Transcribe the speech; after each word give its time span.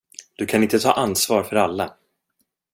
Du 0.35 0.45
kan 0.45 0.63
inte 0.63 0.79
ta 0.79 0.91
ansvar 0.91 1.43
för 1.43 1.55
alla. 1.55 1.97